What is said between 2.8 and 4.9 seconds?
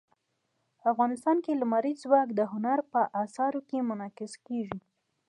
په اثار کې منعکس کېږي.